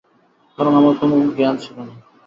কারণ 0.57 0.73
আমার 0.75 0.93
কোনো 0.99 1.13
জ্ঞান 1.35 1.55
ছিল 1.63 1.77
না। 1.87 1.93